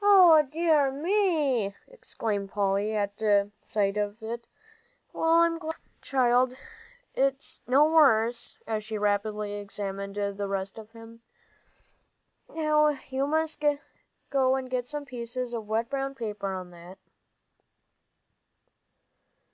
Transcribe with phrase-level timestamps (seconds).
[0.00, 3.20] "O dear me!" exclaimed Polly, at
[3.62, 4.46] sight of it.
[5.12, 6.56] "Well, I'm glad, child,
[7.14, 11.20] it's no worse," as she rapidly examined the rest of him.
[12.48, 16.96] "Now you must have some pieces of wet brown paper on that."